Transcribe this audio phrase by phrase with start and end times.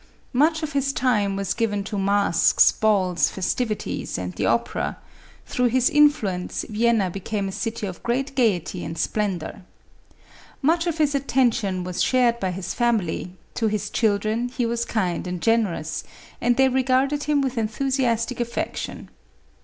[0.33, 4.97] Much of his time was given to masks, balls, festivities, and the opera;
[5.45, 9.61] through his influence, Vienna became a city of great gayety and splendor.
[10.59, 15.27] Much of his attention was shared by his family; to his children he was kind
[15.27, 16.03] and generous,
[16.41, 19.07] and they regarded him with enthusiastic affection.